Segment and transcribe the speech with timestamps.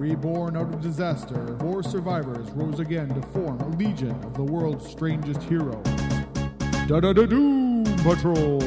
[0.00, 4.88] reborn out of disaster, four survivors rose again to form a legion of the world's
[4.88, 5.84] strangest heroes.
[6.88, 8.60] Da da da Doom Patrol!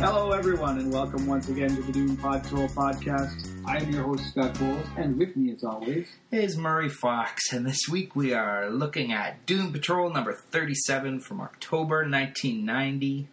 [0.00, 3.41] Hello, everyone, and welcome once again to the Doom Patrol podcast.
[3.64, 7.64] I am your host, Scott Bowles, and with me, as always, is Murray Fox, and
[7.64, 13.28] this week we are looking at Doom Patrol number 37 from October 1990.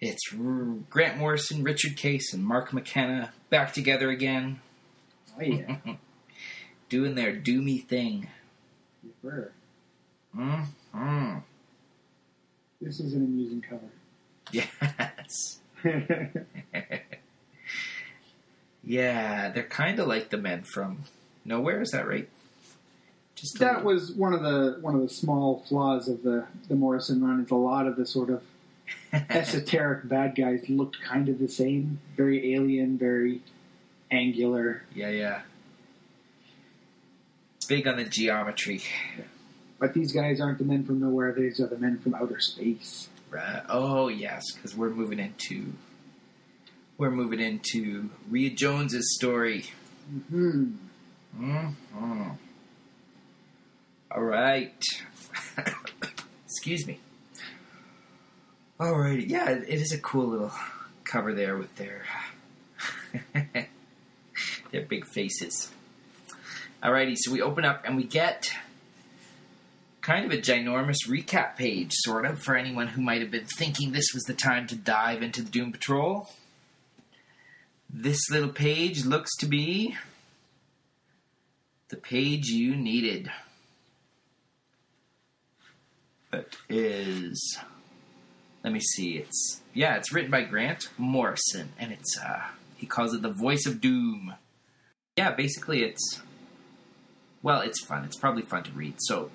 [0.00, 0.22] It's
[0.88, 4.60] Grant Morrison, Richard Case, and Mark McKenna back together again,
[5.36, 5.76] oh yeah,
[6.88, 8.28] doing their doomy thing.
[9.20, 9.52] Sure.
[10.36, 11.38] Mm-hmm.
[12.80, 13.90] this is an amusing cover.
[14.50, 15.60] Yes.
[18.84, 21.04] yeah, they're kind of like the men from
[21.44, 22.28] Nowhere, is that right?
[23.34, 26.74] Just that little- was one of the one of the small flaws of the the
[26.74, 27.40] Morrison run.
[27.42, 28.42] Is a lot of the sort of
[29.30, 33.40] esoteric bad guys looked kind of the same, very alien, very
[34.10, 34.82] angular.
[34.94, 35.40] yeah, yeah.
[37.68, 38.82] Big on the geometry.
[39.78, 43.08] But these guys aren't the men from nowhere; these are the men from outer space.
[43.30, 43.62] Right.
[43.68, 45.72] Oh yes, because we're moving into
[46.98, 49.66] we're moving into Rhea Jones's story.
[50.28, 50.72] Hmm.
[51.40, 52.30] Mm-hmm.
[54.10, 54.82] All right.
[56.44, 56.98] Excuse me.
[58.80, 59.24] All right.
[59.24, 60.52] Yeah, it it is a cool little
[61.04, 62.04] cover there with their
[64.72, 65.70] their big faces.
[66.82, 68.52] Alrighty, so we open up and we get
[70.00, 73.90] kind of a ginormous recap page, sort of, for anyone who might have been thinking
[73.92, 76.30] this was the time to dive into the Doom Patrol.
[77.90, 79.96] This little page looks to be
[81.88, 83.30] the page you needed.
[86.32, 87.58] It is.
[88.62, 89.16] Let me see.
[89.16, 89.96] It's yeah.
[89.96, 94.34] It's written by Grant Morrison, and it's uh, he calls it the voice of doom.
[95.16, 96.20] Yeah, basically it's.
[97.42, 98.04] Well, it's fun.
[98.04, 98.96] It's probably fun to read.
[98.98, 99.30] So,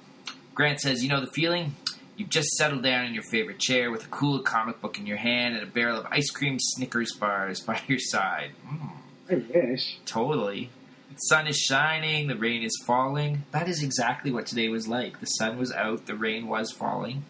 [0.53, 1.75] Grant says, "You know the feeling.
[2.16, 5.18] You've just settled down in your favorite chair with a cool comic book in your
[5.18, 8.51] hand and a barrel of ice cream Snickers bars by your side.
[8.68, 8.91] Mm,
[9.31, 9.97] I wish.
[10.06, 10.69] totally.
[11.12, 13.44] The sun is shining, the rain is falling.
[13.52, 15.19] That is exactly what today was like.
[15.19, 17.23] The sun was out, the rain was falling.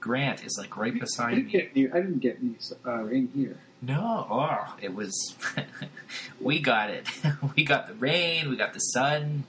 [0.00, 1.68] Grant is like right beside didn't me.
[1.74, 3.58] any, I didn't get any uh, rain here.
[3.82, 5.34] No, oh, it was.
[6.40, 7.08] we got it.
[7.56, 8.48] we got the rain.
[8.50, 9.44] We got the sun.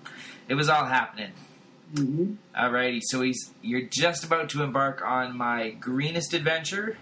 [0.48, 1.32] It was all happening.
[1.94, 2.34] Mm-hmm.
[2.56, 6.98] Alrighty, so he's you're just about to embark on my greenest adventure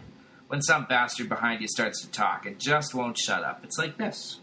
[0.48, 3.62] when some bastard behind you starts to talk and just won't shut up.
[3.64, 4.40] It's like this.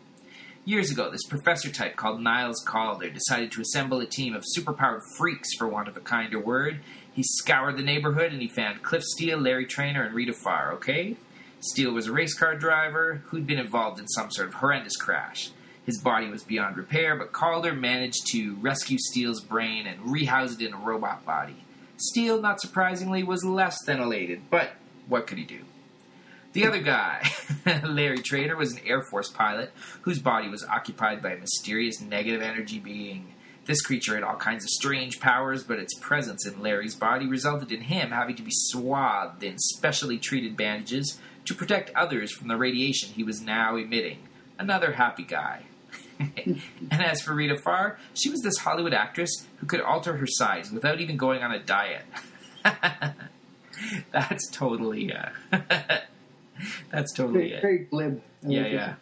[0.65, 5.03] Years ago, this professor type called Niles Calder decided to assemble a team of superpowered
[5.17, 6.81] freaks, for want of a kinder word.
[7.13, 11.17] He scoured the neighborhood and he found Cliff Steele, Larry Trainer, and Rita Farr, okay?
[11.61, 15.51] Steele was a race car driver who'd been involved in some sort of horrendous crash.
[15.85, 20.63] His body was beyond repair, but Calder managed to rescue Steele's brain and rehouse it
[20.63, 21.65] in a robot body.
[21.97, 24.73] Steele, not surprisingly, was less than elated, but
[25.09, 25.61] what could he do?
[26.53, 27.31] The other guy,
[27.85, 29.73] Larry Trainer, was an Air Force pilot
[30.03, 33.35] whose body was occupied by a mysterious negative energy being.
[33.65, 37.73] This creature had all kinds of strange powers, but its presence in Larry's body resulted
[37.73, 42.57] in him having to be swathed in specially treated bandages to protect others from the
[42.57, 44.19] radiation he was now emitting.
[44.59, 45.63] Another happy guy.
[46.91, 50.71] and as for Rita Farr, she was this Hollywood actress who could alter her size
[50.71, 52.05] without even going on a diet.
[54.13, 55.31] That's totally, uh,
[56.91, 57.63] that's totally Very, it.
[57.63, 58.23] very glib.
[58.45, 58.73] I Yeah, it.
[58.73, 58.95] yeah.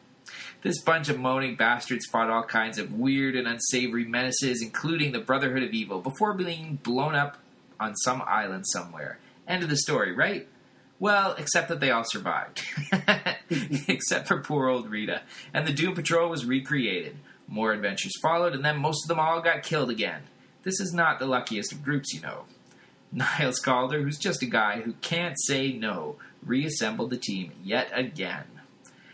[0.63, 5.19] This bunch of moaning bastards fought all kinds of weird and unsavory menaces, including the
[5.19, 7.39] Brotherhood of Evil, before being blown up
[7.79, 9.19] on some island somewhere.
[9.49, 10.49] End of the story, right?
[11.01, 12.63] Well, except that they all survived.
[13.89, 15.23] except for poor old Rita.
[15.53, 17.17] And the Doom Patrol was recreated.
[17.49, 20.23] More adventures followed, and then most of them all got killed again.
[20.63, 22.45] This is not the luckiest of groups, you know.
[23.13, 28.45] Niles Calder, who's just a guy who can't say no, reassembled the team yet again.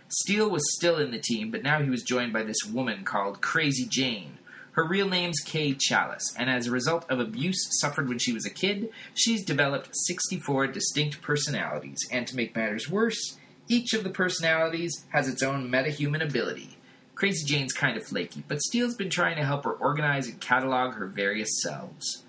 [0.09, 3.41] Steele was still in the team, but now he was joined by this woman called
[3.41, 4.39] Crazy Jane.
[4.77, 8.45] Her real name's Kay Chalice, and as a result of abuse suffered when she was
[8.45, 12.07] a kid, she's developed 64 distinct personalities.
[12.13, 13.39] And to make matters worse,
[13.69, 16.77] each of the personalities has its own metahuman ability.
[17.15, 20.93] Crazy Jane's kind of flaky, but Steele's been trying to help her organize and catalog
[20.97, 22.25] her various selves.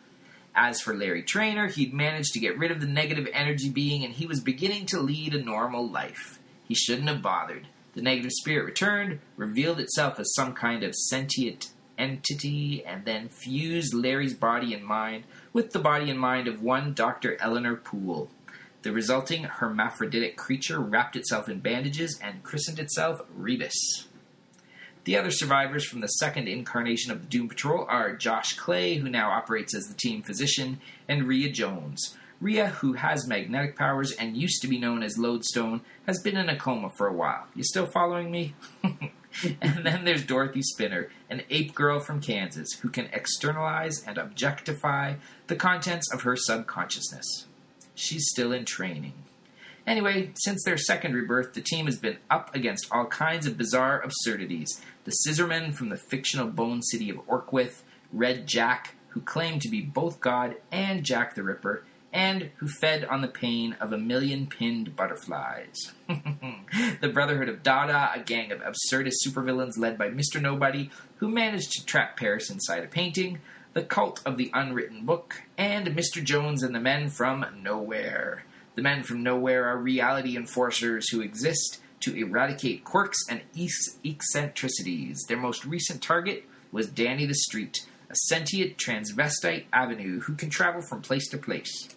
[0.56, 4.14] As for Larry Trainer, he'd managed to get rid of the negative energy being and
[4.14, 6.40] he was beginning to lead a normal life.
[6.66, 7.68] He shouldn't have bothered.
[7.94, 13.94] The negative spirit returned, revealed itself as some kind of sentient entity, and then fused
[13.94, 15.24] Larry's body and mind
[15.54, 17.38] with the body and mind of one Dr.
[17.42, 18.30] Eleanor Poole.
[18.84, 24.08] The resulting hermaphroditic creature wrapped itself in bandages and christened itself Rebus.
[25.04, 29.10] The other survivors from the second incarnation of the Doom Patrol are Josh Clay, who
[29.10, 32.18] now operates as the team physician, and Rhea Jones.
[32.40, 36.50] Rhea, who has magnetic powers and used to be known as Lodestone, has been in
[36.50, 37.48] a coma for a while.
[37.56, 38.54] You still following me?
[39.62, 45.16] and then there's Dorothy Spinner, an ape girl from Kansas, who can externalize and objectify
[45.48, 47.46] the contents of her subconsciousness.
[47.96, 49.14] She's still in training.
[49.86, 54.02] Anyway, since their second rebirth, the team has been up against all kinds of bizarre
[54.02, 54.82] absurdities.
[55.06, 59.82] The Scissormen from the fictional bone city of Orqwith, Red Jack, who claimed to be
[59.82, 61.84] both God and Jack the Ripper,
[62.14, 65.94] and who fed on the pain of a million pinned butterflies.
[66.08, 70.42] the Brotherhood of Dada, a gang of absurdist supervillains led by Mr.
[70.42, 73.40] Nobody, who managed to trap Paris inside a painting,
[73.74, 76.24] the Cult of the Unwritten Book, and Mr.
[76.24, 78.44] Jones and the Men from Nowhere.
[78.76, 83.42] The Men from Nowhere are reality enforcers who exist to eradicate quirks and
[84.06, 85.26] eccentricities.
[85.28, 90.82] Their most recent target was Danny the Street, a sentient transvestite avenue who can travel
[90.82, 91.90] from place to place.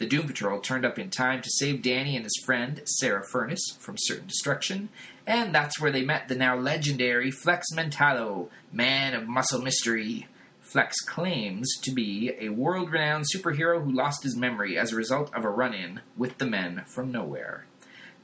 [0.00, 3.76] The Doom Patrol turned up in time to save Danny and his friend, Sarah Furnace,
[3.80, 4.88] from certain destruction,
[5.26, 10.26] and that's where they met the now legendary Flex Mentallo, man of muscle mystery.
[10.62, 15.30] Flex claims to be a world renowned superhero who lost his memory as a result
[15.34, 17.66] of a run in with the men from nowhere.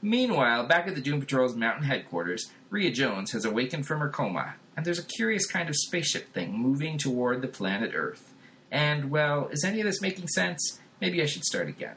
[0.01, 4.55] Meanwhile, back at the Doom Patrol's mountain headquarters, Rhea Jones has awakened from her coma,
[4.75, 8.33] and there's a curious kind of spaceship thing moving toward the planet Earth.
[8.71, 10.79] And, well, is any of this making sense?
[11.01, 11.95] Maybe I should start again.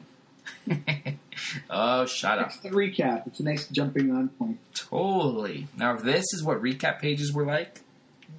[1.69, 2.47] oh, shut up.
[2.47, 3.27] It's the recap.
[3.27, 4.59] It's a nice jumping on point.
[4.73, 5.67] Totally.
[5.77, 7.81] Now, if this is what recap pages were like,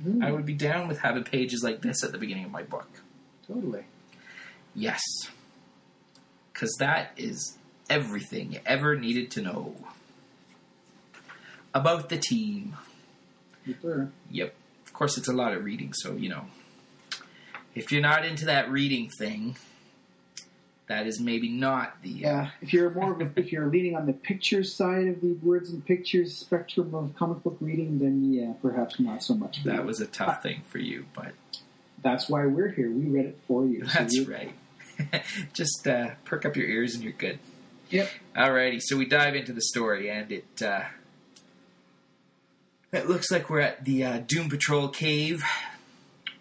[0.03, 0.25] Mhm.
[0.25, 2.88] I would be down with having pages like this at the beginning of my book.
[3.47, 3.85] Totally.
[4.75, 5.03] Yes.
[6.53, 7.58] Because that is
[7.91, 9.76] everything you ever needed to know
[11.75, 12.76] about the team.
[13.81, 14.11] Sir.
[14.31, 14.55] Yep.
[14.87, 16.47] Of course, it's a lot of reading, so, you know.
[17.75, 19.56] If you're not into that reading thing,
[20.93, 22.11] that is maybe not the.
[22.11, 25.33] Yeah, if you're more of a, if you're leaning on the pictures side of the
[25.43, 29.65] words and pictures spectrum of comic book reading, then yeah, perhaps not so much.
[29.65, 29.83] That you.
[29.83, 31.33] was a tough thing for you, but
[32.03, 32.91] That's why we're here.
[32.91, 33.87] We read it for you.
[33.87, 34.53] So that's right.
[35.55, 37.39] Just uh, perk up your ears and you're good.
[37.89, 38.11] Yep.
[38.37, 40.85] Alrighty, so we dive into the story, and it uh,
[42.93, 45.43] it looks like we're at the uh, Doom Patrol cave,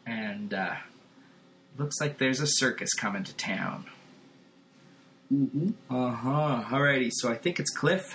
[0.06, 0.76] and uh,
[1.78, 3.86] looks like there's a circus coming to town.
[5.32, 6.64] Hmm Uh huh.
[6.70, 8.14] Alrighty, so I think it's Cliff.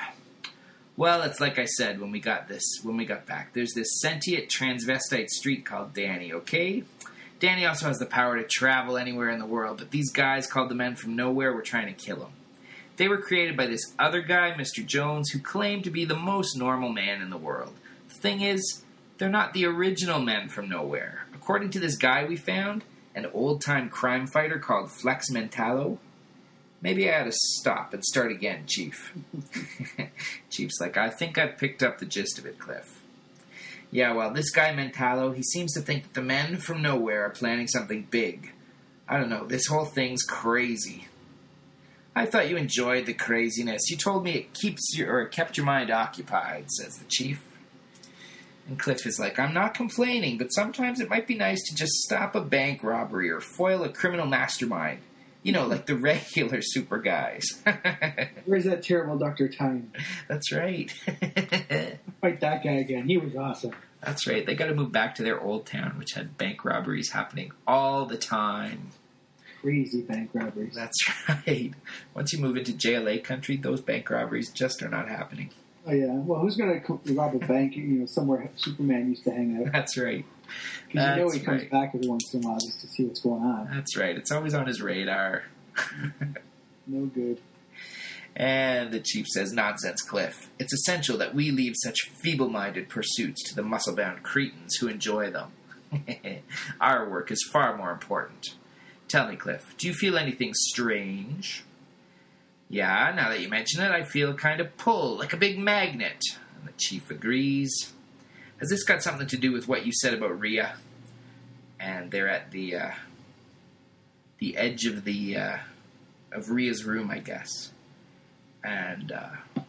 [0.98, 3.52] Well, it's like I said when we got this, when we got back.
[3.52, 6.32] There's this sentient transvestite street called Danny.
[6.32, 6.84] Okay.
[7.38, 10.70] Danny also has the power to travel anywhere in the world, but these guys called
[10.70, 12.32] the Men from Nowhere were trying to kill him.
[12.96, 14.84] They were created by this other guy, Mr.
[14.84, 17.74] Jones, who claimed to be the most normal man in the world.
[18.08, 18.82] The thing is,
[19.18, 21.26] they're not the original Men from Nowhere.
[21.34, 22.84] According to this guy we found,
[23.14, 25.98] an old time crime fighter called Flex Mentallo,
[26.82, 29.14] Maybe I ought to stop and start again, Chief.
[30.50, 33.02] Chief's like, I think I've picked up the gist of it, Cliff.
[33.90, 37.30] Yeah, well, this guy Mentallo, he seems to think that the men from nowhere are
[37.30, 38.52] planning something big.
[39.08, 41.06] I don't know, this whole thing's crazy.
[42.14, 43.90] I thought you enjoyed the craziness.
[43.90, 47.42] You told me it keeps your or it kept your mind occupied, says the chief.
[48.66, 51.92] And Cliff is like, I'm not complaining, but sometimes it might be nice to just
[51.92, 55.00] stop a bank robbery or foil a criminal mastermind.
[55.46, 57.62] You know, like the regular super guys.
[58.46, 59.92] Where's that terrible Doctor Time?
[60.26, 60.90] That's right.
[62.20, 63.06] Fight that guy again.
[63.06, 63.70] He was awesome.
[64.02, 64.44] That's right.
[64.44, 68.06] They got to move back to their old town, which had bank robberies happening all
[68.06, 68.90] the time.
[69.62, 70.74] Crazy bank robberies.
[70.74, 70.98] That's
[71.28, 71.72] right.
[72.12, 75.50] Once you move into JLA country, those bank robberies just are not happening.
[75.86, 76.06] Oh yeah.
[76.12, 76.80] Well, who's gonna
[77.14, 77.76] rob a bank?
[77.76, 79.72] You know, somewhere Superman used to hang out.
[79.72, 80.24] That's right.
[80.88, 81.70] Because you know he comes right.
[81.70, 83.68] back every once in a while just to see what's going on.
[83.72, 84.16] That's right.
[84.16, 85.44] It's always on his radar.
[86.86, 87.40] No good.
[88.36, 90.50] And the chief says, Nonsense, Cliff.
[90.58, 94.88] It's essential that we leave such feeble minded pursuits to the muscle bound cretins who
[94.88, 95.52] enjoy them.
[96.80, 98.54] Our work is far more important.
[99.08, 101.64] Tell me, Cliff, do you feel anything strange?
[102.68, 106.20] Yeah, now that you mention it, I feel kind of pull, like a big magnet.
[106.58, 107.92] And the chief agrees.
[108.58, 110.76] Has this got something to do with what you said about Rhea?
[111.78, 112.90] And they're at the uh,
[114.38, 115.56] the edge of the uh,
[116.32, 117.70] of Rhea's room, I guess
[118.66, 119.62] and uh,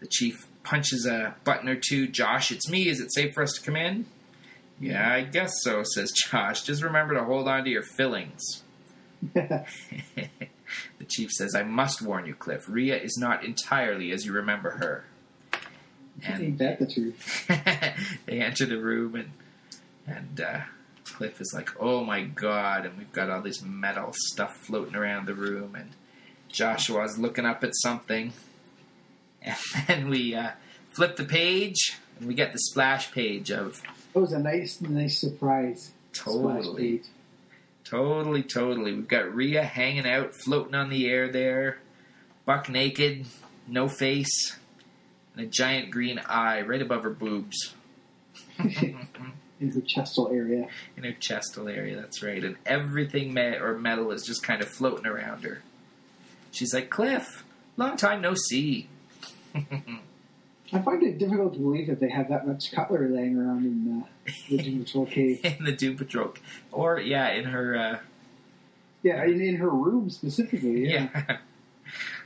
[0.00, 2.08] the chief punches a button or two.
[2.08, 2.88] Josh, it's me.
[2.88, 4.06] Is it safe for us to come in?
[4.80, 6.62] Yeah, I guess so, says Josh.
[6.62, 8.62] Just remember to hold on to your fillings.
[9.32, 9.58] the
[11.06, 12.68] chief says, I must warn you, Cliff.
[12.68, 15.04] Rhea is not entirely as you remember her.
[16.26, 17.46] Ain't that the truth?
[18.26, 19.30] they enter the room and
[20.06, 20.60] and uh,
[21.04, 25.26] Cliff is like, "Oh my god!" And we've got all this metal stuff floating around
[25.26, 25.90] the room, and
[26.48, 28.32] Joshua's looking up at something,
[29.42, 29.56] and
[29.86, 30.52] then we uh,
[30.90, 33.80] flip the page and we get the splash page of
[34.14, 35.92] It was a nice, nice surprise.
[36.12, 36.34] Splash
[36.64, 37.06] totally, page.
[37.84, 38.92] totally, totally.
[38.92, 41.78] We've got Rhea hanging out, floating on the air there,
[42.44, 43.26] buck naked,
[43.68, 44.56] no face,
[45.38, 47.74] and a giant green eye right above her boobs.
[48.58, 50.68] in her chestal area.
[50.96, 51.96] in her chestal area.
[51.96, 55.62] That's right, and everything me- or metal is just kind of floating around her.
[56.50, 57.44] She's like, Cliff,
[57.76, 58.88] long time no see.
[59.54, 64.02] I find it difficult to believe that they have that much cutlery laying around in
[64.02, 65.40] uh, the Doom Patrol cave.
[65.44, 66.34] in the Doom Patrol,
[66.72, 67.98] or yeah, in her uh,
[69.02, 70.88] Yeah, in, in her room specifically.
[70.90, 71.08] Yeah.
[71.14, 71.36] yeah,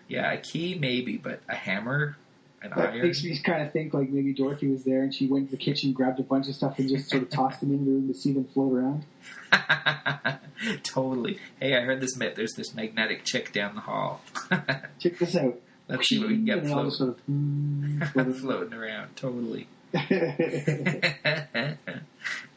[0.08, 2.16] yeah, a key maybe, but a hammer,
[2.62, 3.02] an That iron.
[3.02, 5.62] makes me kind of think like maybe Dorothy was there and she went to the
[5.62, 8.08] kitchen, grabbed a bunch of stuff, and just sort of tossed them in the room
[8.08, 9.04] to see them float around.
[10.82, 11.38] totally.
[11.60, 12.14] Hey, I heard this.
[12.16, 14.20] There's this magnetic chick down the hall.
[15.00, 15.58] Check this out.
[15.88, 18.36] Let's see what we can get and they all just float- sort of mm, floated.
[18.36, 19.16] floating around.
[19.16, 19.66] Totally.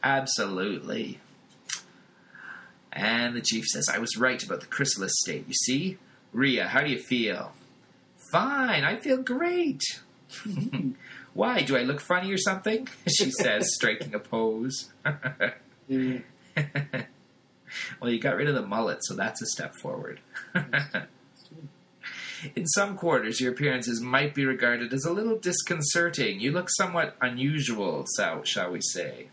[0.02, 1.20] Absolutely.
[2.92, 5.46] And the chief says, I was right about the chrysalis state.
[5.46, 5.98] You see?
[6.32, 7.52] Rhea, how do you feel?
[8.30, 9.82] Fine, I feel great.
[11.34, 11.62] Why?
[11.62, 12.88] Do I look funny or something?
[13.08, 14.92] She says, striking a pose.
[18.00, 20.20] Well, you got rid of the mullet, so that's a step forward.
[22.54, 26.40] In some quarters, your appearances might be regarded as a little disconcerting.
[26.40, 29.28] You look somewhat unusual, so, shall we say.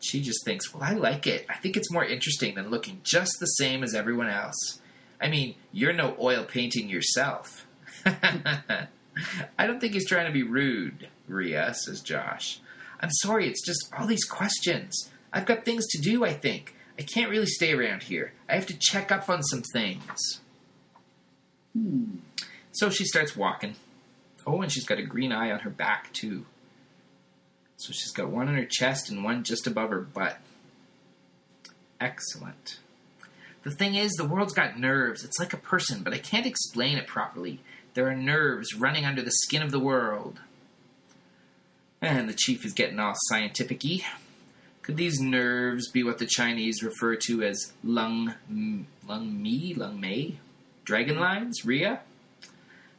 [0.00, 1.46] She just thinks, well, I like it.
[1.48, 4.80] I think it's more interesting than looking just the same as everyone else.
[5.20, 7.66] I mean, you're no oil painting yourself.
[9.58, 12.60] I don't think he's trying to be rude, Rhea, says Josh.
[13.00, 15.10] I'm sorry, it's just all these questions.
[15.32, 16.74] I've got things to do, I think.
[16.98, 18.32] I can't really stay around here.
[18.48, 20.40] I have to check up on some things.
[21.76, 22.16] Hmm.
[22.72, 23.74] So she starts walking.
[24.46, 26.46] Oh, and she's got a green eye on her back, too.
[27.76, 30.38] So she's got one on her chest and one just above her butt.
[32.00, 32.78] Excellent.
[33.62, 35.24] The thing is, the world's got nerves.
[35.24, 37.60] It's like a person, but I can't explain it properly.
[37.94, 40.40] There are nerves running under the skin of the world.
[42.02, 44.02] And the chief is getting all scientific y.
[44.82, 48.34] Could these nerves be what the Chinese refer to as lung,
[49.06, 50.38] lung mi, lung mei?
[50.84, 51.64] Dragon lines?
[51.64, 52.00] Rhea?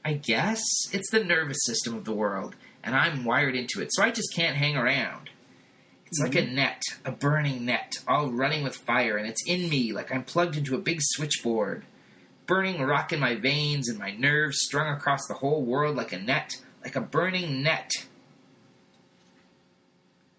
[0.03, 0.63] I guess.
[0.91, 4.33] It's the nervous system of the world, and I'm wired into it, so I just
[4.33, 5.29] can't hang around.
[6.07, 6.55] It's like a mm-hmm.
[6.55, 10.55] net, a burning net, all running with fire, and it's in me like I'm plugged
[10.55, 11.83] into a big switchboard.
[12.45, 16.19] Burning rock in my veins and my nerves strung across the whole world like a
[16.19, 17.91] net, like a burning net.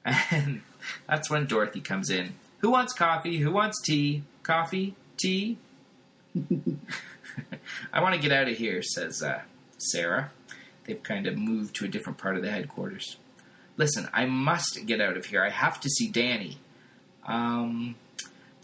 [0.04, 0.62] And
[1.08, 2.34] that's when Dorothy comes in.
[2.58, 3.38] Who wants coffee?
[3.38, 4.22] Who wants tea?
[4.42, 4.94] Coffee?
[5.16, 5.58] Tea?
[7.92, 9.42] I want to get out of here, says uh,
[9.78, 10.30] Sarah.
[10.84, 13.16] They've kind of moved to a different part of the headquarters.
[13.76, 15.42] Listen, I must get out of here.
[15.42, 16.58] I have to see Danny.
[17.26, 17.96] Um,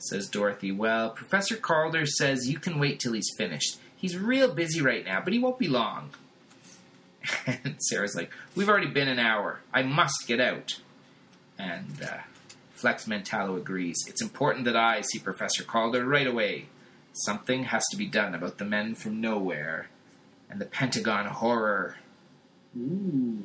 [0.03, 0.73] says Dorothy.
[0.73, 3.79] Well, Professor Calder says you can wait till he's finished.
[3.97, 6.11] He's real busy right now, but he won't be long.
[7.47, 9.61] And Sarah's like, We've already been an hour.
[9.73, 10.81] I must get out.
[11.59, 12.19] And uh,
[12.73, 14.05] Flex Mentallo agrees.
[14.09, 16.67] It's important that I see Professor Calder right away.
[17.13, 19.89] Something has to be done about the men from nowhere
[20.51, 21.97] and the Pentagon horror.
[22.77, 22.81] Ooh,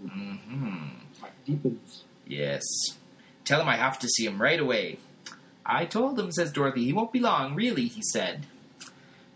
[0.09, 0.87] hmm
[1.23, 2.03] it deepens.
[2.25, 2.63] Yes.
[3.45, 4.97] Tell him I have to see him right away.
[5.67, 6.86] I told him, says Dorothy.
[6.86, 8.45] He won't be long, really, he said.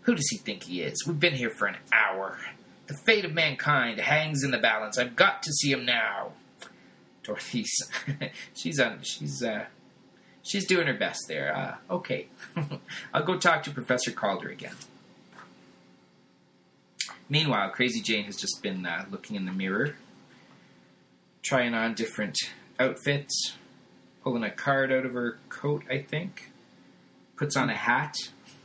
[0.02, 1.06] Who does he think he is?
[1.06, 2.38] We've been here for an hour.
[2.86, 4.98] The fate of mankind hangs in the balance.
[4.98, 6.32] I've got to see him now.
[7.22, 7.70] Dorothy's
[8.54, 9.66] she's on she's uh
[10.42, 11.54] she's doing her best there.
[11.56, 12.26] Uh okay.
[13.14, 14.74] I'll go talk to Professor Calder again.
[17.28, 19.96] Meanwhile, Crazy Jane has just been uh, looking in the mirror,
[21.42, 22.36] trying on different
[22.78, 23.54] outfits,
[24.22, 26.50] pulling a card out of her coat, I think.
[27.36, 28.14] Puts on a hat.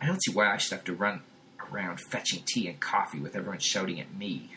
[0.00, 1.22] I don't see why I should have to run
[1.70, 4.54] around fetching tea and coffee with everyone shouting at me.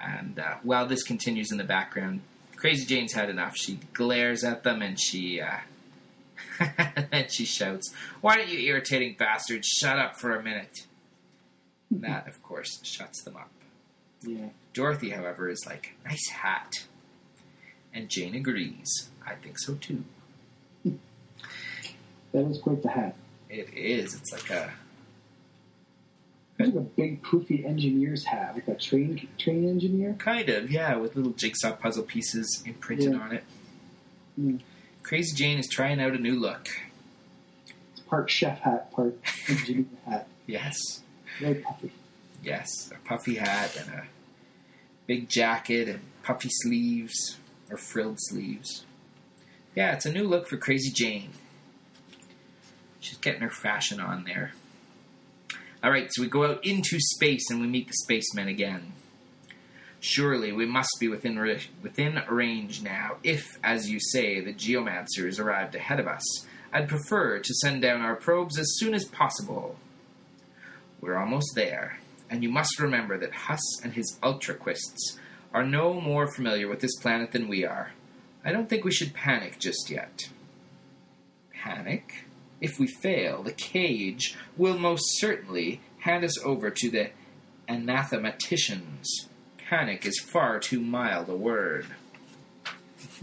[0.00, 2.22] And uh, while this continues in the background,
[2.56, 3.56] Crazy Jane's had enough.
[3.56, 5.58] She glares at them and she uh,
[7.12, 10.86] and she shouts, "Why don't you irritating bastards shut up for a minute?"
[11.90, 13.50] And that, of course, shuts them up.
[14.22, 14.48] Yeah.
[14.72, 16.72] Dorothy, however, is like, nice hat.
[17.96, 19.08] And Jane agrees.
[19.26, 20.04] I think so too.
[20.84, 23.16] That is quite the hat.
[23.48, 24.14] It is.
[24.14, 24.70] It's like a.
[26.58, 30.14] It's like a big poofy engineer's hat, like a train train engineer.
[30.18, 33.18] Kind of, yeah, with little jigsaw puzzle pieces imprinted Yeah.
[33.18, 33.44] on it.
[34.38, 34.60] Mm.
[35.02, 36.68] Crazy Jane is trying out a new look.
[37.92, 40.28] It's part chef hat, part engineer hat.
[40.46, 40.76] Yes.
[41.40, 41.90] Very puffy.
[42.42, 44.04] Yes, a puffy hat and a
[45.06, 47.38] big jacket and puffy sleeves
[47.70, 48.84] or frilled sleeves.
[49.74, 51.30] Yeah, it's a new look for Crazy Jane.
[53.00, 54.52] She's getting her fashion on there.
[55.84, 58.92] All right, so we go out into space and we meet the spacemen again.
[60.00, 63.16] Surely we must be within ra- within range now.
[63.22, 68.00] If, as you say, the geomancers arrived ahead of us, I'd prefer to send down
[68.00, 69.76] our probes as soon as possible.
[71.00, 75.18] We're almost there, and you must remember that Huss and his ultraquists
[75.56, 77.92] are no more familiar with this planet than we are.
[78.44, 80.28] I don't think we should panic just yet.
[81.50, 82.26] Panic?
[82.60, 87.08] If we fail, the cage will most certainly hand us over to the
[87.66, 89.28] anathematicians.
[89.56, 91.86] Panic is far too mild a word.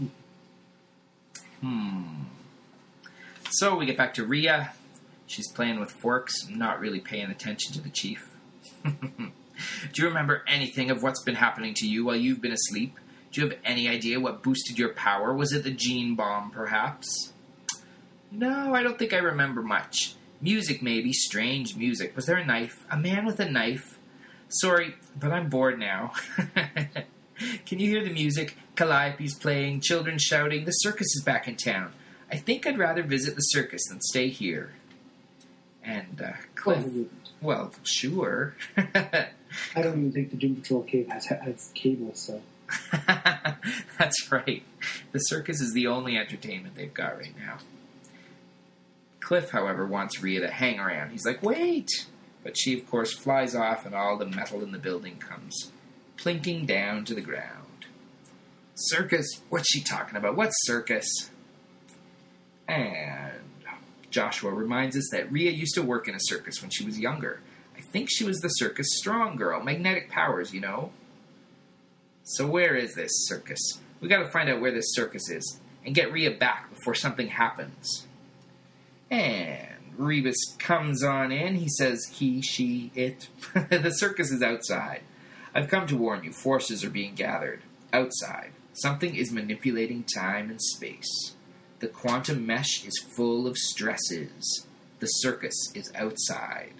[1.60, 2.02] hmm.
[3.50, 4.72] So we get back to Rhea.
[5.28, 8.28] She's playing with forks, not really paying attention to the chief.
[9.92, 12.98] Do you remember anything of what's been happening to you while you've been asleep?
[13.32, 15.34] Do you have any idea what boosted your power?
[15.34, 17.32] Was it the gene bomb, perhaps?
[18.30, 20.14] No, I don't think I remember much.
[20.40, 21.12] Music, maybe.
[21.12, 22.14] Strange music.
[22.16, 22.84] Was there a knife?
[22.90, 23.98] A man with a knife?
[24.48, 26.12] Sorry, but I'm bored now.
[27.66, 28.56] Can you hear the music?
[28.76, 30.64] Calliope's playing, children shouting.
[30.64, 31.92] The circus is back in town.
[32.30, 34.72] I think I'd rather visit the circus than stay here.
[35.82, 36.32] And, uh,
[36.64, 37.06] Well, Cliff.
[37.40, 38.54] Well, sure.
[39.74, 42.42] I don't even think the Doom Patrol cave has, has cable, so
[43.98, 44.62] That's right.
[45.12, 47.58] The circus is the only entertainment they've got right now.
[49.20, 51.10] Cliff, however, wants Rhea to hang around.
[51.10, 51.88] He's like, wait!
[52.42, 55.72] But she, of course, flies off, and all the metal in the building comes
[56.16, 57.86] plinking down to the ground.
[58.74, 59.26] Circus?
[59.48, 60.36] What's she talking about?
[60.36, 61.06] What circus?
[62.68, 63.32] And
[64.10, 67.40] Joshua reminds us that Rhea used to work in a circus when she was younger.
[67.94, 70.90] Think she was the circus strong girl, magnetic powers, you know.
[72.24, 73.78] So where is this circus?
[74.00, 78.08] We gotta find out where this circus is and get Rhea back before something happens.
[79.12, 81.54] And Rebus comes on in.
[81.54, 83.28] He says, he, she, it.
[83.70, 85.02] the circus is outside.
[85.54, 87.62] I've come to warn you, forces are being gathered.
[87.92, 88.50] Outside.
[88.72, 91.36] Something is manipulating time and space.
[91.78, 94.66] The quantum mesh is full of stresses.
[94.98, 96.72] The circus is outside.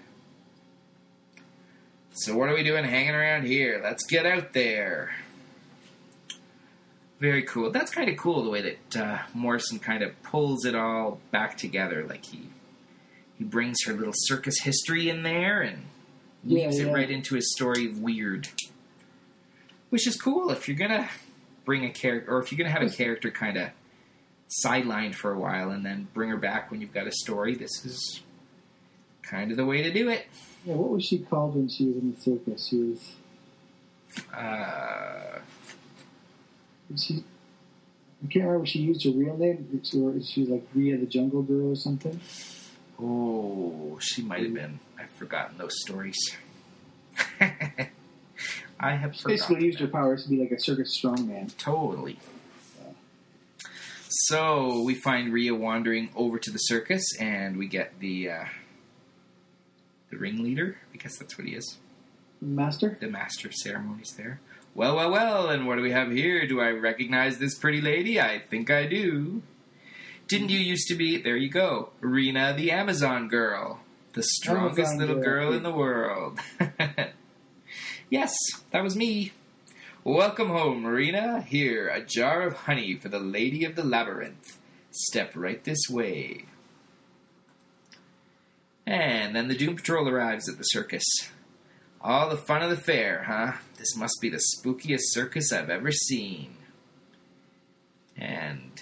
[2.17, 3.81] So what are we doing hanging around here?
[3.83, 5.11] Let's get out there.
[7.19, 7.73] Very cool.
[7.73, 11.57] That's kind of cool the way that uh, Morrison kind of pulls it all back
[11.57, 12.07] together.
[12.09, 12.49] Like he
[13.37, 15.87] he brings her little circus history in there and
[16.45, 18.49] Yeah, weaves it right into his story of weird.
[19.91, 21.09] Which is cool if you're gonna
[21.65, 23.71] bring a character, or if you're gonna have a character kind of
[24.65, 27.57] sidelined for a while and then bring her back when you've got a story.
[27.57, 28.21] This is
[29.29, 30.27] kind of the way to do it.
[30.65, 30.75] yeah.
[30.75, 32.69] What was she called when she was in the circus?
[32.69, 33.01] She was
[34.33, 35.39] Uh,
[36.97, 37.25] she.
[38.23, 38.65] I can't remember.
[38.65, 41.73] if She used her real name, or is she was like Rhea the Jungle Girl
[41.73, 42.21] or something.
[43.01, 44.79] Oh, she might have been.
[44.99, 46.17] I've forgotten those stories.
[48.81, 51.57] I have She basically used her powers to be like a circus strongman.
[51.59, 52.19] Totally.
[54.09, 58.45] So we find Rhea wandering over to the circus, and we get the uh,
[60.15, 60.77] the ringleader.
[60.93, 61.79] I guess that's what he is.
[62.41, 62.97] Master.
[63.01, 64.41] The master of ceremonies there.
[64.75, 66.47] Well, well, well, and what do we have here?
[66.47, 68.21] Do I recognize this pretty lady?
[68.21, 69.43] I think I do.
[70.27, 73.81] Didn't you used to be, there you go, Rena the Amazon girl,
[74.15, 75.51] the strongest Amazon little girl.
[75.51, 76.41] girl in the world?
[78.11, 78.35] yes,
[78.71, 79.33] that was me.
[80.03, 81.43] Welcome home, Marina.
[81.43, 84.59] Here, a jar of honey for the Lady of the Labyrinth.
[84.91, 86.47] Step right this way.
[88.87, 91.05] And then the Doom Patrol arrives at the circus.
[92.01, 93.53] All the fun of the fair, huh?
[93.79, 96.57] This must be the spookiest circus I've ever seen.
[98.17, 98.73] And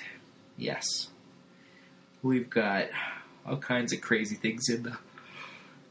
[0.57, 1.09] yes,
[2.23, 2.89] we've got
[3.47, 4.97] all kinds of crazy things in the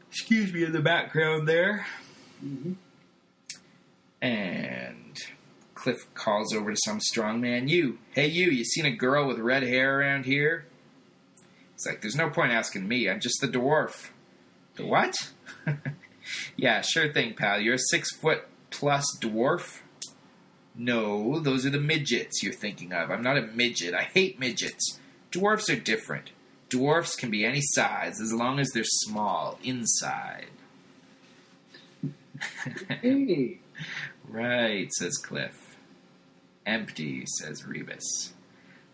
[0.08, 1.86] excuse me in the background there.
[2.44, 2.72] Mm-hmm.
[4.20, 5.18] And
[5.74, 7.68] Cliff calls over to some strong man.
[7.68, 10.66] You, hey you, you seen a girl with red hair around here?
[11.82, 13.08] He's like, there's no point asking me.
[13.08, 14.10] I'm just the dwarf.
[14.76, 15.14] The what?
[16.56, 17.60] yeah, sure thing, pal.
[17.60, 19.80] You're a six foot plus dwarf?
[20.76, 23.10] No, those are the midgets you're thinking of.
[23.10, 23.94] I'm not a midget.
[23.94, 25.00] I hate midgets.
[25.32, 26.30] Dwarfs are different.
[26.68, 30.46] Dwarfs can be any size as long as they're small inside.
[32.88, 33.58] Hey,
[34.28, 35.76] Right, says Cliff.
[36.64, 38.32] Empty, says Rebus.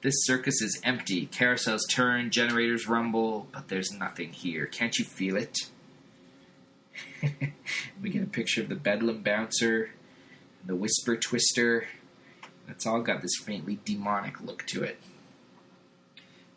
[0.00, 1.26] This circus is empty.
[1.26, 4.66] Carousels turn, generators rumble, but there's nothing here.
[4.66, 5.58] Can't you feel it?
[8.02, 9.90] we get a picture of the Bedlam Bouncer,
[10.64, 11.88] the Whisper Twister.
[12.68, 15.00] It's all got this faintly demonic look to it.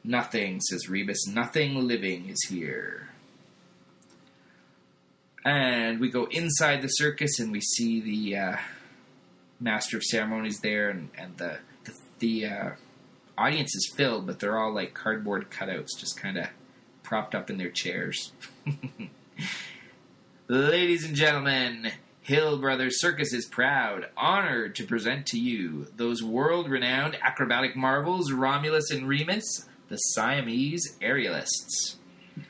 [0.04, 1.28] Nothing, says Rebus.
[1.28, 3.10] Nothing living is here.
[5.44, 8.58] And we go inside the circus and we see the uh,
[9.60, 12.70] master of ceremonies there, and, and the the, the uh,
[13.38, 16.48] audience is filled, but they're all like cardboard cutouts, just kind of
[17.04, 18.32] propped up in their chairs.
[20.48, 21.92] Ladies and gentlemen,
[22.22, 28.32] Hill Brothers Circus is proud, honored to present to you those world renowned acrobatic marvels,
[28.32, 31.96] Romulus and Remus, the Siamese aerialists.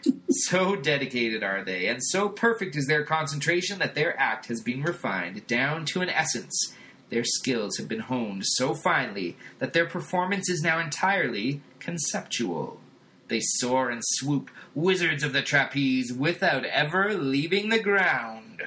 [0.30, 4.84] so dedicated are they, and so perfect is their concentration that their act has been
[4.84, 6.76] refined down to an essence.
[7.12, 12.80] Their skills have been honed so finely that their performance is now entirely conceptual.
[13.28, 18.63] They soar and swoop, wizards of the trapeze, without ever leaving the ground.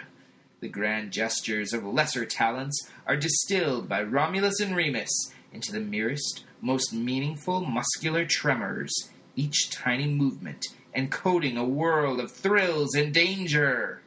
[0.60, 6.44] The grand gestures of lesser talents are distilled by Romulus and Remus into the merest,
[6.60, 14.00] most meaningful muscular tremors, each tiny movement encoding a world of thrills and danger.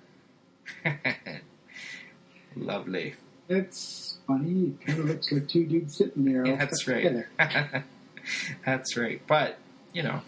[2.55, 3.15] Lovely.
[3.49, 4.73] it's funny.
[4.81, 6.45] It kind of looks like two dudes sitting there.
[6.45, 7.25] Yeah, that's right.
[8.65, 9.21] that's right.
[9.27, 9.57] But,
[9.93, 10.21] you know,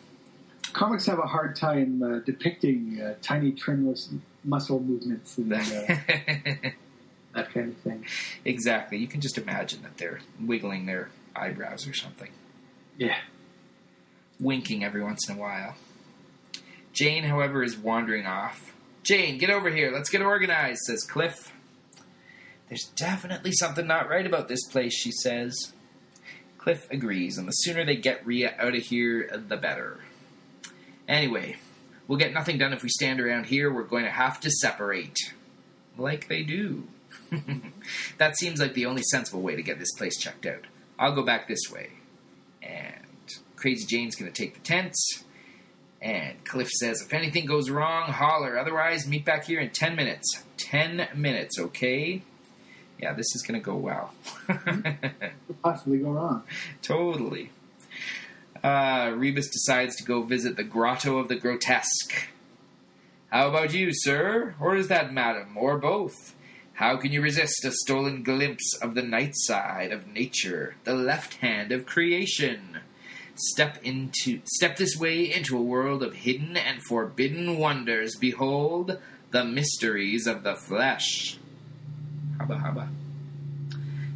[0.73, 4.09] Comics have a hard time uh, depicting uh, tiny, tremulous
[4.43, 5.57] muscle movements and uh,
[7.33, 8.05] that kind of thing.
[8.45, 8.97] exactly.
[8.99, 12.29] You can just imagine that they're wiggling their eyebrows or something,
[12.97, 13.17] Yeah.
[14.39, 15.75] winking every once in a while.
[16.93, 18.73] Jane, however, is wandering off.
[19.03, 19.91] Jane, get over here.
[19.91, 21.51] Let's get organized, says Cliff.
[22.69, 25.73] There's definitely something not right about this place, she says.
[26.59, 29.99] Cliff agrees, and the sooner they get Rhea out of here, the better.
[31.07, 31.57] Anyway,
[32.07, 33.73] we'll get nothing done if we stand around here.
[33.73, 35.33] We're going to have to separate.
[35.97, 36.87] Like they do.
[38.19, 40.65] that seems like the only sensible way to get this place checked out.
[40.99, 41.89] I'll go back this way.
[42.61, 43.07] And
[43.55, 45.23] Crazy Jane's going to take the tents.
[46.01, 48.59] And Cliff says, if anything goes wrong, holler.
[48.59, 50.43] Otherwise, meet back here in 10 minutes.
[50.57, 52.21] 10 minutes, okay?
[52.99, 54.13] Yeah, this is going to go well.
[54.47, 56.43] Could possibly go wrong.
[56.81, 57.51] totally.
[58.61, 62.27] Uh, Rebus decides to go visit the Grotto of the Grotesque.
[63.31, 64.55] How about you, sir?
[64.59, 65.55] Or is that madam?
[65.55, 66.35] Or both?
[66.73, 71.35] How can you resist a stolen glimpse of the night side of nature, the left
[71.35, 72.79] hand of creation?
[73.35, 78.15] Step into step this way into a world of hidden and forbidden wonders.
[78.19, 78.97] Behold
[79.31, 81.37] the mysteries of the flesh.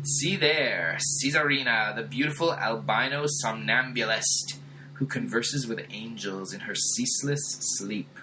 [0.06, 4.60] See there, Caesarina, the beautiful albino somnambulist
[4.96, 7.42] who converses with angels in her ceaseless
[7.78, 8.18] sleep.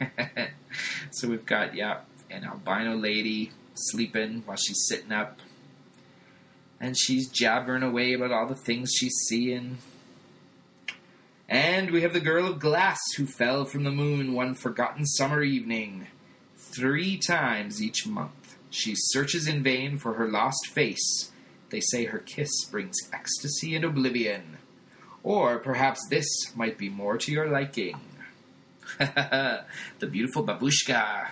[1.10, 2.00] so we've got, yeah,
[2.30, 5.40] an albino lady sleeping while she's sitting up.
[6.80, 9.78] And she's jabbering away about all the things she's seeing.
[11.48, 15.42] And we have the girl of glass who fell from the moon one forgotten summer
[15.42, 16.06] evening.
[16.56, 18.37] Three times each month,
[18.70, 21.30] she searches in vain for her lost face.
[21.70, 24.58] They say her kiss brings ecstasy and oblivion.
[25.22, 26.26] Or perhaps this
[26.56, 28.00] might be more to your liking.
[28.98, 31.28] the beautiful babushka.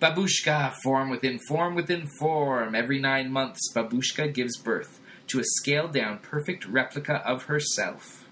[0.00, 2.74] Babushka, form within form within form.
[2.74, 8.26] Every nine months, Babushka gives birth to a scaled down perfect replica of herself.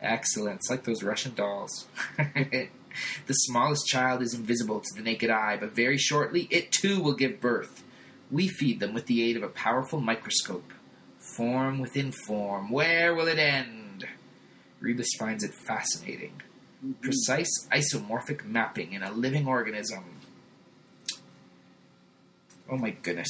[0.00, 0.56] Excellent.
[0.56, 1.86] It's like those Russian dolls.
[3.26, 7.14] the smallest child is invisible to the naked eye, but very shortly it too will
[7.14, 7.82] give birth.
[8.30, 10.72] We feed them with the aid of a powerful microscope.
[11.36, 12.70] Form within form.
[12.70, 14.06] Where will it end?
[14.80, 16.42] Rebus finds it fascinating.
[16.84, 17.02] Mm-hmm.
[17.02, 20.04] Precise isomorphic mapping in a living organism.
[22.70, 23.28] Oh my goodness.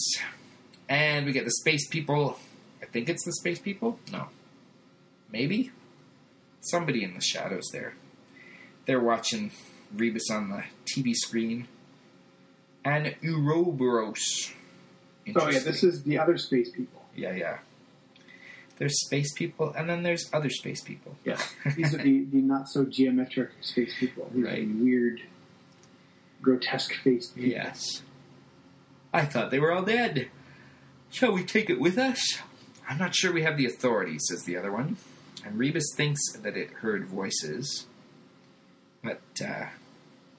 [0.89, 2.39] And we get the space people.
[2.83, 3.99] I think it's the space people?
[4.13, 4.29] No.
[5.33, 5.71] Maybe?
[6.61, 7.95] Somebody in the shadows there.
[8.87, 9.51] They're watching
[9.95, 11.69] Rebus on the TV screen.
[12.85, 14.53] And Ouroboros.
[15.37, 17.03] Oh yeah, this is the other space people.
[17.15, 17.59] Yeah, yeah.
[18.79, 21.15] There's space people, and then there's other space people.
[21.25, 21.39] Yeah,
[21.77, 24.31] these are the, the not so geometric space people.
[24.35, 24.53] These Right.
[24.61, 25.21] are the weird,
[26.41, 27.51] grotesque faced people.
[27.51, 28.03] Yes.
[29.13, 30.29] I thought they were all dead.
[31.11, 32.39] Shall we take it with us?
[32.89, 34.97] I'm not sure we have the authority, says the other one.
[35.45, 37.87] And Rebus thinks that it heard voices.
[39.03, 39.67] But uh,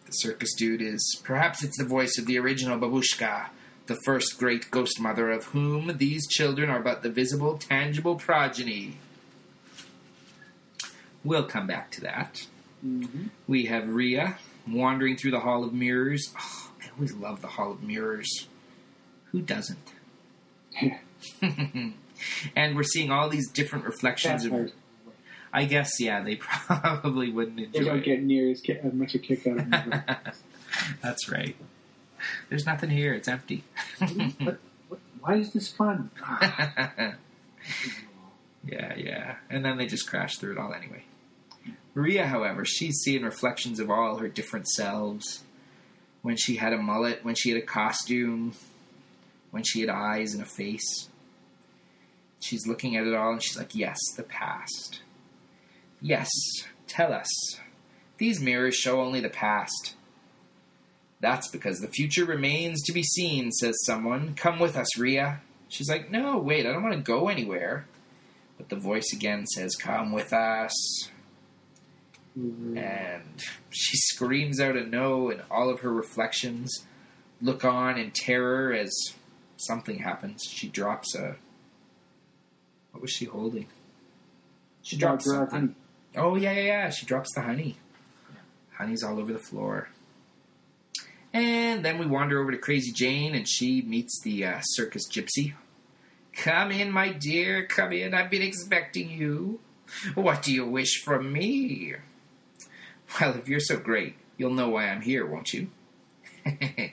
[0.05, 1.21] the circus dude is.
[1.23, 3.47] Perhaps it's the voice of the original babushka,
[3.87, 8.97] the first great ghost mother of whom these children are but the visible, tangible progeny.
[11.23, 12.45] We'll come back to that.
[12.85, 13.27] Mm-hmm.
[13.47, 16.33] We have Rhea wandering through the Hall of Mirrors.
[16.39, 18.47] Oh, I always love the Hall of Mirrors.
[19.31, 19.93] Who doesn't?
[22.55, 24.71] and we're seeing all these different reflections of.
[25.53, 27.79] I guess, yeah, they probably wouldn't enjoy.
[27.79, 28.03] They don't it.
[28.05, 30.03] get near as, ki- as much a kick out of them.
[31.01, 31.55] That's right.
[32.49, 33.13] There's nothing here.
[33.13, 33.63] It's empty.
[33.99, 36.09] but what, why is this fun?
[38.63, 39.35] Yeah, yeah.
[39.49, 41.03] And then they just crash through it all anyway.
[41.95, 45.43] Maria, however, she's seeing reflections of all her different selves.
[46.21, 48.53] When she had a mullet, when she had a costume,
[49.49, 51.09] when she had eyes and a face.
[52.39, 55.01] She's looking at it all and she's like, Yes, the past.
[56.01, 56.29] Yes,
[56.87, 57.29] tell us.
[58.17, 59.95] These mirrors show only the past.
[61.19, 64.33] That's because the future remains to be seen, says someone.
[64.35, 65.41] Come with us, Rhea.
[65.69, 67.85] She's like, No, wait, I don't want to go anywhere.
[68.57, 71.09] But the voice again says, Come with us.
[72.35, 76.85] And she screams out a no, and all of her reflections
[77.41, 78.91] look on in terror as
[79.57, 80.43] something happens.
[80.49, 81.35] She drops a.
[82.91, 83.67] What was she holding?
[84.81, 85.49] She drops Dr.
[85.51, 85.75] something.
[86.15, 86.89] Oh, yeah, yeah, yeah.
[86.89, 87.77] She drops the honey.
[88.77, 89.89] Honey's all over the floor.
[91.33, 95.53] And then we wander over to Crazy Jane, and she meets the uh, circus gypsy.
[96.33, 98.13] Come in, my dear, come in.
[98.13, 99.59] I've been expecting you.
[100.15, 101.95] What do you wish from me?
[103.19, 105.69] Well, if you're so great, you'll know why I'm here, won't you?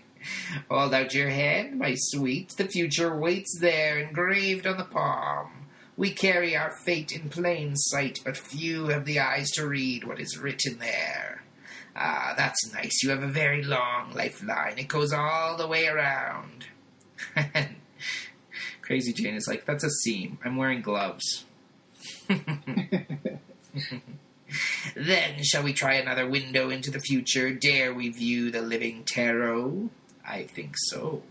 [0.71, 2.51] Hold out your hand, my sweet.
[2.51, 5.58] The future waits there, engraved on the palm.
[5.99, 10.21] We carry our fate in plain sight, but few have the eyes to read what
[10.21, 11.43] is written there.
[11.97, 13.03] Ah, that's nice.
[13.03, 14.79] You have a very long lifeline.
[14.79, 16.67] It goes all the way around.
[18.81, 20.39] Crazy Jane is like, that's a seam.
[20.45, 21.47] I'm wearing gloves.
[22.29, 23.41] then,
[25.43, 27.53] shall we try another window into the future?
[27.53, 29.91] Dare we view the living tarot?
[30.25, 31.25] I think so.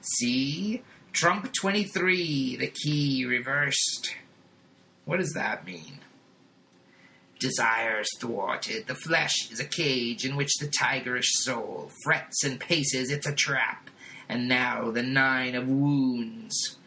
[0.00, 0.82] See?
[1.14, 4.16] Trump 23, the key reversed.
[5.04, 6.00] What does that mean?
[7.38, 8.88] Desires thwarted.
[8.88, 13.12] The flesh is a cage in which the tigerish soul frets and paces.
[13.12, 13.90] It's a trap.
[14.28, 16.78] And now the nine of wounds.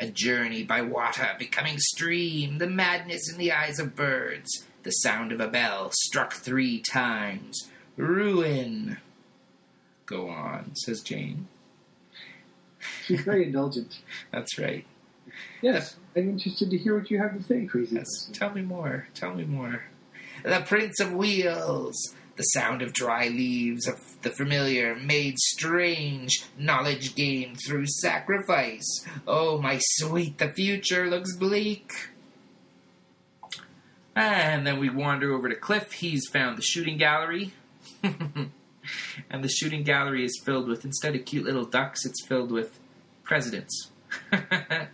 [0.00, 2.58] A journey by water becoming stream.
[2.58, 4.64] The madness in the eyes of birds.
[4.82, 7.70] The sound of a bell struck three times.
[7.96, 8.96] Ruin.
[10.06, 11.46] Go on, says Jane.
[13.04, 13.98] She's very indulgent.
[14.32, 14.84] That's right.
[15.60, 17.96] Yes, I'm interested to hear what you have to say, crazy.
[17.96, 18.30] Yes.
[18.32, 19.08] Tell me more.
[19.14, 19.84] Tell me more.
[20.44, 22.14] The Prince of Wheels.
[22.36, 26.44] The sound of dry leaves of the familiar made strange.
[26.58, 29.06] Knowledge gained through sacrifice.
[29.26, 31.90] Oh, my sweet, the future looks bleak.
[34.14, 35.92] And then we wander over to Cliff.
[35.92, 37.52] He's found the shooting gallery.
[39.30, 42.78] and the shooting gallery is filled with, instead of cute little ducks, it's filled with
[43.24, 43.90] presidents.
[44.32, 44.88] Of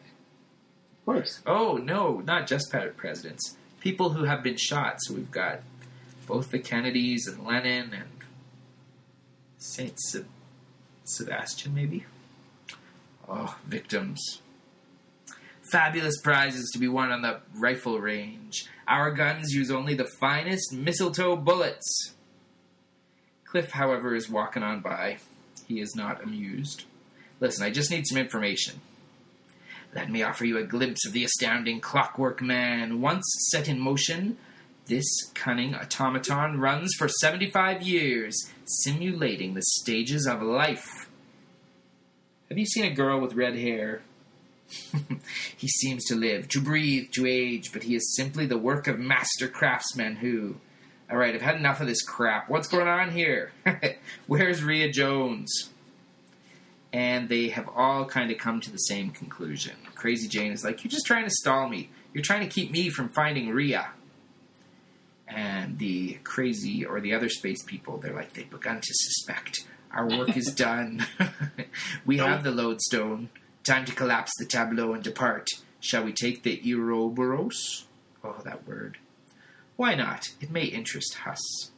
[1.05, 1.41] course.
[1.47, 3.57] Oh no, not just presidents.
[3.81, 4.97] People who have been shot.
[5.01, 5.61] So we've got
[6.27, 8.09] both the Kennedys and Lenin and
[9.59, 10.25] Saint Se-
[11.05, 12.05] Sebastian, maybe.
[13.29, 14.41] Oh, victims.
[15.71, 18.67] Fabulous prizes to be won on the rifle range.
[18.87, 22.15] Our guns use only the finest mistletoe bullets.
[23.53, 25.19] Cliff, however, is walking on by.
[25.69, 26.85] He is not amused.
[27.39, 28.81] Listen, I just need some information.
[29.95, 33.03] Let me offer you a glimpse of the astounding clockwork man.
[33.03, 34.39] Once set in motion,
[34.87, 41.11] this cunning automaton runs for 75 years, simulating the stages of life.
[42.49, 44.01] Have you seen a girl with red hair?
[45.59, 48.99] he seems to live, to breathe, to age, but he is simply the work of
[48.99, 50.57] master craftsmen who.
[51.13, 52.49] Alright, I've had enough of this crap.
[52.49, 53.53] What's going on here?
[54.27, 55.69] Where's Rhea Jones?
[56.93, 59.75] and they have all kind of come to the same conclusion.
[59.95, 61.89] Crazy Jane is like, You're just trying to stall me.
[62.13, 63.89] You're trying to keep me from finding Rhea.
[65.27, 69.67] And the crazy or the other space people, they're like, They've begun to suspect.
[69.91, 71.07] Our work is done.
[72.05, 73.31] we have the lodestone.
[73.65, 75.49] Time to collapse the tableau and depart.
[75.81, 77.87] Shall we take the Ouroboros?
[78.23, 78.99] Oh, that word.
[79.83, 80.29] Why not?
[80.41, 81.73] It may interest Huss.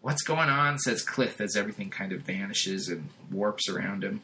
[0.00, 0.80] What's going on?
[0.80, 4.20] says Cliff as everything kind of vanishes and warps around him.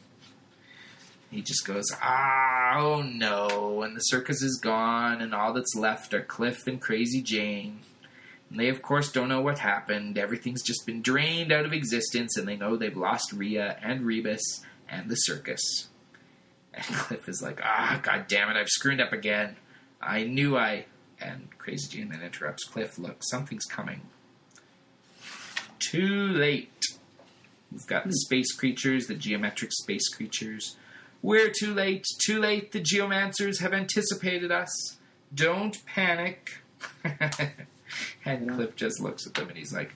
[1.31, 6.13] He just goes, ah, oh no, and the circus is gone, and all that's left
[6.13, 7.79] are Cliff and Crazy Jane.
[8.49, 10.17] And they, of course, don't know what happened.
[10.17, 14.65] Everything's just been drained out of existence, and they know they've lost Rhea and Rebus
[14.89, 15.87] and the circus.
[16.73, 19.55] And Cliff is like, ah, god damn it, I've screwed up again.
[20.01, 20.87] I knew I.
[21.21, 24.01] And Crazy Jane then interrupts Cliff, look, something's coming.
[25.79, 26.83] Too late.
[27.71, 30.75] We've got the space creatures, the geometric space creatures.
[31.21, 32.71] We're too late, too late.
[32.71, 34.97] The geomancers have anticipated us.
[35.33, 36.61] Don't panic.
[38.25, 39.93] and Cliff just looks at them and he's like,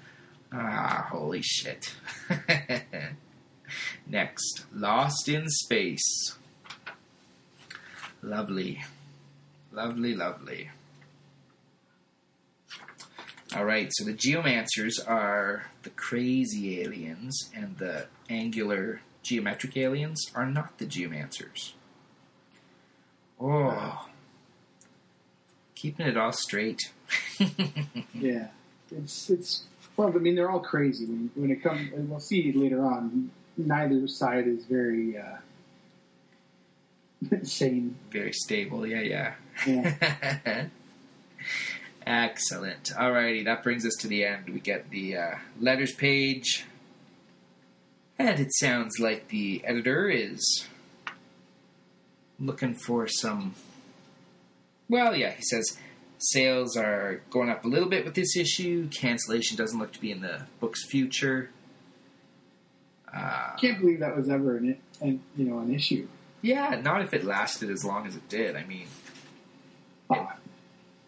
[0.51, 1.95] ah, holy shit.
[4.07, 6.35] Next, Lost in Space.
[8.21, 8.83] Lovely.
[9.71, 10.69] Lovely, lovely.
[13.55, 20.47] All right, so the geomancers are the crazy aliens, and the angular geometric aliens are
[20.47, 21.73] not the geomancers.
[23.39, 24.07] Oh,
[25.75, 26.91] keeping it all straight.
[28.13, 28.47] Yeah,
[28.91, 29.63] it's it's
[29.97, 30.07] well.
[30.07, 31.91] I mean, they're all crazy when when it comes.
[31.93, 33.31] And we'll see later on.
[33.57, 35.37] Neither side is very uh,
[37.43, 37.95] sane.
[38.11, 39.33] Very stable, yeah, yeah.
[39.67, 40.65] Yeah.
[42.05, 42.83] Excellent.
[42.95, 44.49] Alrighty, that brings us to the end.
[44.49, 46.65] We get the uh, letters page.
[48.19, 50.67] And it sounds like the editor is
[52.39, 53.55] looking for some.
[54.89, 55.77] Well, yeah, he says
[56.19, 58.89] sales are going up a little bit with this issue.
[58.89, 61.49] Cancellation doesn't look to be in the book's future.
[63.13, 66.07] Uh, Can't believe that was ever an, an you know an issue.
[66.41, 68.55] yeah, not if it lasted as long as it did.
[68.55, 68.87] I mean,
[70.09, 70.31] Oh,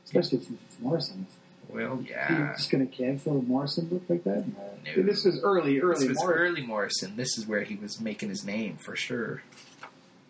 [0.05, 1.25] especially since Morrison.
[1.69, 2.53] well, You're yeah.
[2.55, 4.45] just going to cancel Morrison look like that?
[4.47, 5.03] No.
[5.03, 6.41] This was early, early This was Morrison.
[6.43, 7.15] early Morrison.
[7.15, 9.41] This is where he was making his name for sure.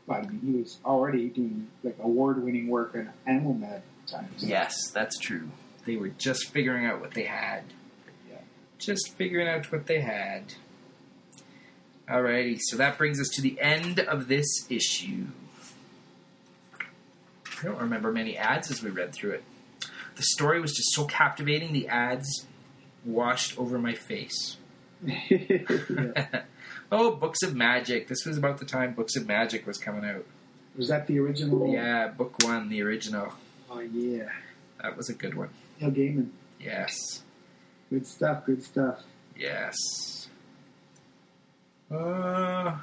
[0.10, 4.44] I mean, he was already doing like award-winning work in Animal Man times.
[4.44, 5.50] Yes, that's true.
[5.86, 7.64] They were just figuring out what they had.
[8.30, 8.38] Yeah.
[8.78, 10.54] Just figuring out what they had.
[12.08, 15.26] Alrighty, so that brings us to the end of this issue.
[16.80, 19.44] I don't remember many ads as we read through it.
[20.16, 22.46] The story was just so captivating, the ads
[23.04, 24.58] washed over my face.
[26.92, 28.08] Oh, Books of Magic.
[28.08, 30.26] This was about the time Books of Magic was coming out.
[30.78, 31.74] Was that the original?
[31.74, 33.34] Yeah, book one, the original.
[33.70, 34.30] Oh yeah.
[34.82, 35.50] That was a good one.
[35.80, 36.30] Neil Gaiman.
[36.60, 37.24] Yes.
[37.90, 38.46] Good stuff.
[38.46, 39.02] Good stuff.
[39.36, 39.76] Yes.
[41.92, 42.78] Uh,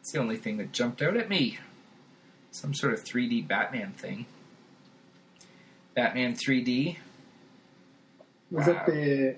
[0.00, 1.58] it's the only thing that jumped out at me.
[2.50, 4.26] Some sort of 3D Batman thing.
[5.98, 6.96] Batman 3D.
[8.52, 8.72] Was Wow.
[8.72, 9.34] that the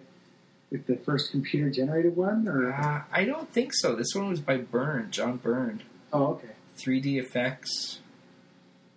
[0.71, 3.97] with the first computer generated one, or Uh, I don't think so.
[3.97, 5.83] This one was by Byrne, John Byrne.
[6.13, 8.01] oh okay, 3D effects.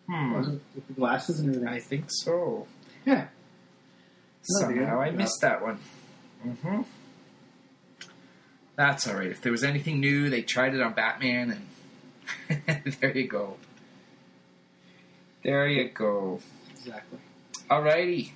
[0.09, 0.33] Hmm.
[0.33, 1.69] Was it with the glasses and everything?
[1.69, 2.67] I think so.
[3.05, 3.27] yeah.
[3.31, 5.79] Oh, Somehow I missed that one.
[6.45, 6.81] Mm-hmm.
[8.75, 9.29] That's all right.
[9.31, 11.65] If there was anything new, they tried it on Batman,
[12.49, 13.55] and there you go.
[15.43, 16.41] There you go.
[16.71, 17.19] Exactly.
[17.69, 18.31] Alrighty.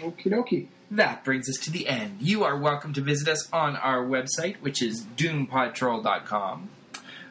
[0.00, 0.66] Okie dokie.
[0.90, 2.18] That brings us to the end.
[2.20, 6.68] You are welcome to visit us on our website, which is doompodtrol.com.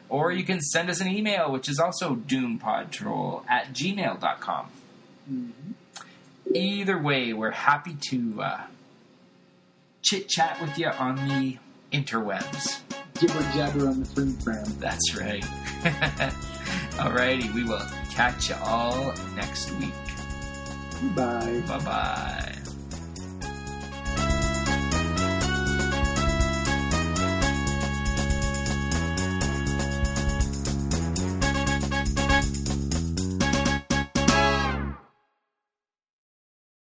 [0.08, 4.66] Or you can send us an email, which is also doompodtroll at gmail.com.
[5.30, 5.72] Mm-hmm.
[6.54, 8.60] Either way, we're happy to uh,
[10.02, 11.58] chit chat with you on the
[11.92, 12.80] interwebs.
[13.18, 14.66] Jibber jabber on the free fram.
[14.80, 15.42] That's right.
[16.98, 20.11] Alrighty, we will catch you all next week.
[21.10, 21.62] Bye.
[21.66, 22.51] Bye bye.